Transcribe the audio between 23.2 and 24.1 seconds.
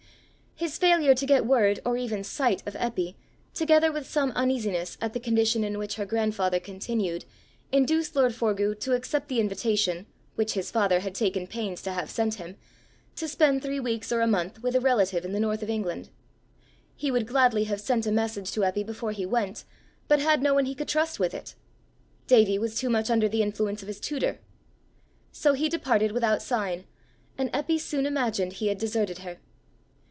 the influence of his